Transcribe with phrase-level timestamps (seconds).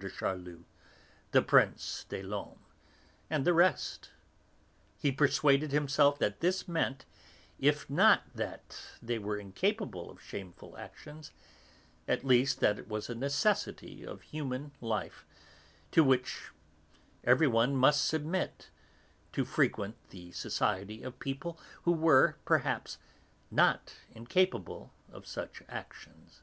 [0.00, 0.64] de Charlus,
[1.32, 2.56] the Prince des Laumes
[3.28, 4.08] and the rest,
[4.96, 7.04] he persuaded himself that this meant,
[7.58, 11.32] if not that they were incapable of shameful actions,
[12.08, 15.26] at least that it was a necessity in human life,
[15.90, 16.44] to which
[17.24, 18.70] everyone must submit,
[19.34, 22.96] to frequent the society of people who were, perhaps,
[23.50, 26.40] not incapable of such actions.